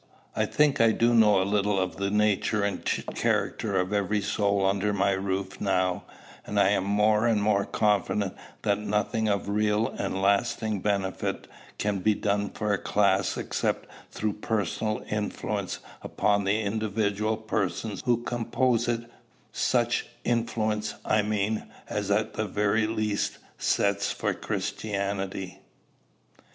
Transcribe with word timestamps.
I 0.35 0.47
think 0.47 0.81
I 0.81 0.93
do 0.93 1.13
know 1.13 1.39
a 1.39 1.43
little 1.45 1.79
of 1.79 1.97
the 1.97 2.09
nature 2.09 2.63
and 2.63 2.83
character 2.83 3.79
of 3.79 3.93
every 3.93 4.19
soul 4.21 4.65
under 4.65 4.93
my 4.93 5.11
roof 5.11 5.61
now; 5.61 6.05
and 6.43 6.59
I 6.59 6.69
am 6.69 6.85
more 6.85 7.27
and 7.27 7.39
more 7.39 7.65
confident 7.65 8.33
that 8.63 8.79
nothing 8.79 9.27
of 9.27 9.47
real 9.47 9.89
and 9.89 10.19
lasting 10.19 10.79
benefit 10.79 11.45
can 11.77 11.99
be 11.99 12.15
done 12.15 12.49
for 12.49 12.73
a 12.73 12.79
class 12.79 13.37
except 13.37 13.85
through 14.09 14.33
personal 14.33 15.03
influence 15.07 15.77
upon 16.01 16.45
the 16.45 16.61
individual 16.61 17.37
persons 17.37 18.01
who 18.03 18.23
compose 18.23 18.87
it 18.87 19.03
such 19.51 20.07
influence, 20.23 20.95
I 21.05 21.21
mean, 21.21 21.67
as 21.87 22.09
at 22.09 22.33
the 22.33 22.45
very 22.47 22.87
least 22.87 23.37
sets 23.59 24.11
for 24.11 24.33
Christianity." 24.33 25.59